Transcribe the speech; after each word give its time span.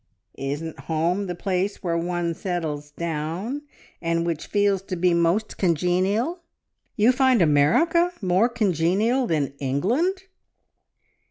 "Isn't 0.39 0.79
home 0.89 1.27
the 1.27 1.35
place 1.35 1.83
where 1.83 1.95
one 1.95 2.33
settles 2.33 2.89
down, 2.89 3.61
and 4.01 4.25
which 4.25 4.47
feels 4.47 4.81
to 4.81 4.95
be 4.95 5.13
most 5.13 5.59
congenial?" 5.59 6.41
"You 6.95 7.11
find 7.11 7.39
America 7.39 8.11
more 8.19 8.49
congenial 8.49 9.27
than 9.27 9.53
England?" 9.59 10.23